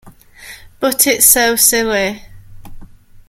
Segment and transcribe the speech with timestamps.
[0.79, 2.23] But it's so silly!